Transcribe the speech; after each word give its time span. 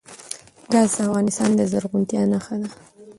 ګاز 0.71 0.89
د 0.95 0.97
افغانستان 1.07 1.49
د 1.55 1.61
زرغونتیا 1.71 2.21
نښه 2.31 2.55
ده. 2.61 2.69